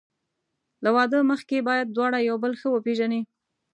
له 0.83 0.89
واده 0.95 1.19
مخکې 1.31 1.57
باید 1.67 1.87
دواړه 1.95 2.19
یو 2.29 2.35
بل 2.43 2.51
ښه 2.59 2.67
وپېژني. 2.71 3.21